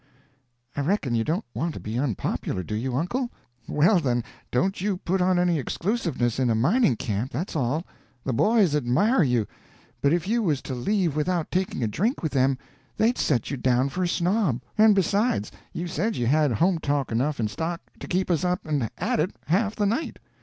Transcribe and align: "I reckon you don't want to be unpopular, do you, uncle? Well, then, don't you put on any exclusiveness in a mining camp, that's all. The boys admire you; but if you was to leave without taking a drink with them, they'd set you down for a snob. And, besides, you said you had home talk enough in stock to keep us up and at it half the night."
"I 0.75 0.81
reckon 0.81 1.13
you 1.13 1.23
don't 1.23 1.45
want 1.53 1.75
to 1.75 1.79
be 1.79 1.99
unpopular, 1.99 2.63
do 2.63 2.73
you, 2.73 2.95
uncle? 2.95 3.29
Well, 3.67 3.99
then, 3.99 4.23
don't 4.49 4.81
you 4.81 4.97
put 4.97 5.21
on 5.21 5.37
any 5.37 5.59
exclusiveness 5.59 6.39
in 6.39 6.49
a 6.49 6.55
mining 6.55 6.95
camp, 6.95 7.29
that's 7.29 7.55
all. 7.55 7.83
The 8.23 8.33
boys 8.33 8.75
admire 8.75 9.21
you; 9.21 9.45
but 10.01 10.11
if 10.11 10.27
you 10.27 10.41
was 10.41 10.59
to 10.63 10.73
leave 10.73 11.15
without 11.15 11.51
taking 11.51 11.83
a 11.83 11.87
drink 11.87 12.23
with 12.23 12.31
them, 12.31 12.57
they'd 12.97 13.19
set 13.19 13.51
you 13.51 13.57
down 13.57 13.89
for 13.89 14.01
a 14.01 14.07
snob. 14.07 14.63
And, 14.75 14.95
besides, 14.95 15.51
you 15.71 15.85
said 15.87 16.15
you 16.15 16.25
had 16.25 16.53
home 16.53 16.79
talk 16.79 17.11
enough 17.11 17.39
in 17.39 17.47
stock 17.47 17.79
to 17.99 18.07
keep 18.07 18.31
us 18.31 18.43
up 18.43 18.65
and 18.65 18.89
at 18.97 19.19
it 19.19 19.35
half 19.45 19.75
the 19.75 19.85
night." 19.85 20.17